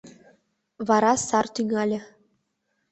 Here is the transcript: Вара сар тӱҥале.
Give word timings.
Вара 0.87 1.13
сар 1.27 1.45
тӱҥале. 1.53 1.99